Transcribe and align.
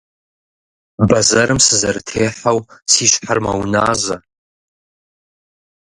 Бэзэрым 1.07 1.59
сызэрытехьэу 1.67 2.59
си 2.91 3.05
щхьэр 3.11 3.39
мэуназэ. 3.45 4.15